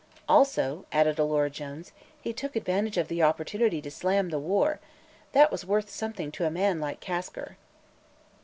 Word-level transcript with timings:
"Also," 0.27 0.87
added 0.91 1.19
Alora 1.19 1.51
Jones, 1.51 1.91
"he 2.19 2.33
took 2.33 2.55
advantage 2.55 2.97
of 2.97 3.07
the 3.07 3.21
opportunity 3.21 3.83
to 3.83 3.91
slam 3.91 4.29
the 4.29 4.39
war. 4.39 4.79
That 5.33 5.51
was 5.51 5.63
worth 5.63 5.91
something 5.91 6.31
to 6.31 6.45
a 6.45 6.49
man 6.49 6.79
like 6.79 6.99
Kasker." 7.01 7.55